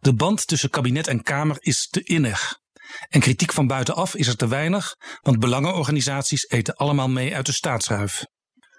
[0.00, 2.58] De band tussen kabinet en Kamer is te innig.
[3.08, 7.52] En kritiek van buitenaf is er te weinig, want belangenorganisaties eten allemaal mee uit de
[7.52, 8.24] staatsruif.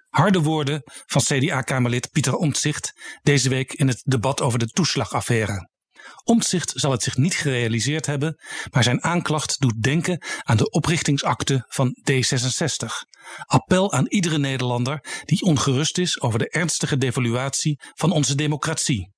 [0.10, 5.70] Harde woorden van CDA-Kamerlid Pieter Omtzigt deze week in het debat over de toeslagaffaire.
[6.24, 11.66] Omtzigt zal het zich niet gerealiseerd hebben, maar zijn aanklacht doet denken aan de oprichtingsakte
[11.68, 12.86] van D66.
[13.46, 19.16] Appel aan iedere Nederlander die ongerust is over de ernstige devaluatie van onze democratie.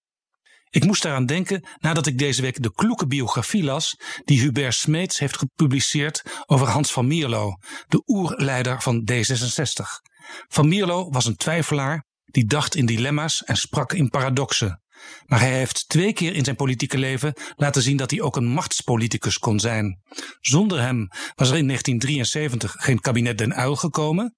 [0.70, 5.20] Ik moest daaraan denken nadat ik deze week de kloeke biografie las die Hubert Smeets
[5.20, 7.56] heeft gepubliceerd over Hans van Mierlo,
[7.88, 10.10] de oerleider van D66.
[10.48, 14.82] Van Mierlo was een twijfelaar die dacht in dilemma's en sprak in paradoxen.
[15.26, 18.48] Maar hij heeft twee keer in zijn politieke leven laten zien dat hij ook een
[18.48, 20.02] machtspoliticus kon zijn.
[20.40, 24.36] Zonder hem was er in 1973 geen kabinet Den Uil gekomen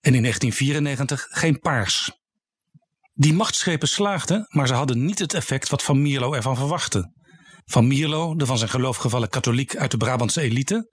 [0.00, 2.22] en in 1994 geen Paars.
[3.16, 7.12] Die machtsgrepen slaagden, maar ze hadden niet het effect wat Van Mierlo ervan verwachtte.
[7.64, 10.90] Van Mierlo, de van zijn geloof gevallen katholiek uit de Brabantse elite,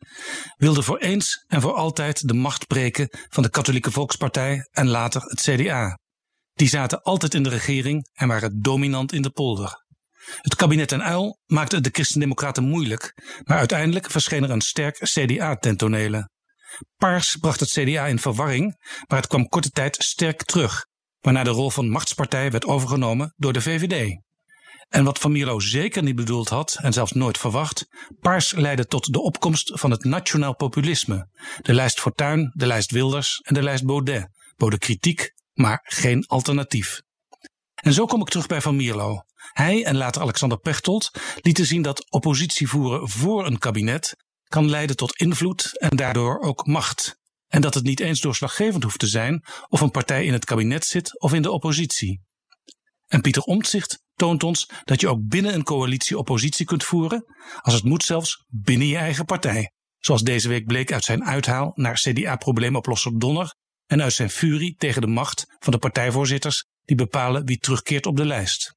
[0.58, 5.22] wilde voor eens en voor altijd de macht breken van de Katholieke Volkspartij en later
[5.22, 6.00] het CDA.
[6.54, 9.86] Die zaten altijd in de regering en waren dominant in de polder.
[10.42, 13.14] Het kabinet en Uil maakte het de Christendemocraten moeilijk,
[13.44, 16.30] maar uiteindelijk verscheen er een sterk CDA ten.
[16.96, 18.76] Paars bracht het CDA in verwarring,
[19.08, 20.86] maar het kwam korte tijd sterk terug,
[21.22, 24.20] waarna de rol van machtspartij werd overgenomen door de VVD.
[24.90, 27.88] En wat Van Mierlo zeker niet bedoeld had en zelfs nooit verwacht,
[28.20, 31.28] Paars leidde tot de opkomst van het nationaal populisme.
[31.62, 37.02] De lijst Fortuyn, de lijst Wilders en de lijst Baudet boden kritiek, maar geen alternatief.
[37.76, 39.24] En zo kom ik terug bij Van Mierlo.
[39.52, 44.16] Hij en later Alexander Pechtold lieten zien dat oppositie voeren voor een kabinet
[44.48, 47.20] kan leiden tot invloed en daardoor ook macht.
[47.52, 50.86] En dat het niet eens doorslaggevend hoeft te zijn of een partij in het kabinet
[50.86, 52.22] zit of in de oppositie.
[53.08, 57.26] En Pieter Omtzigt toont ons dat je ook binnen een coalitie oppositie kunt voeren,
[57.62, 59.72] als het moet zelfs binnen je eigen partij.
[59.98, 65.02] Zoals deze week bleek uit zijn uithaal naar CDA-probleemoplosser Donner en uit zijn furie tegen
[65.02, 68.76] de macht van de partijvoorzitters die bepalen wie terugkeert op de lijst.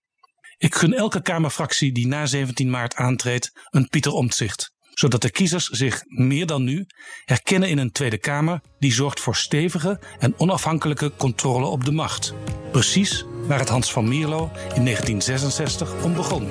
[0.56, 5.66] Ik gun elke Kamerfractie die na 17 maart aantreedt een Pieter Omtzigt zodat de kiezers
[5.66, 6.86] zich meer dan nu
[7.24, 12.34] herkennen in een Tweede Kamer die zorgt voor stevige en onafhankelijke controle op de macht.
[12.72, 16.50] Precies waar het Hans van Mierlo in 1966 om begon.